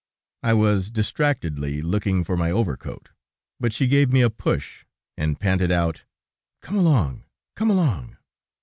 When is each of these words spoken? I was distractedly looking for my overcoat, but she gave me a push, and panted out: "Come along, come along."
I 0.41 0.55
was 0.55 0.89
distractedly 0.89 1.83
looking 1.83 2.23
for 2.23 2.35
my 2.35 2.49
overcoat, 2.49 3.09
but 3.59 3.71
she 3.71 3.85
gave 3.85 4.11
me 4.11 4.21
a 4.21 4.31
push, 4.31 4.83
and 5.15 5.39
panted 5.39 5.71
out: 5.71 6.05
"Come 6.59 6.75
along, 6.75 7.25
come 7.55 7.69
along." 7.69 8.17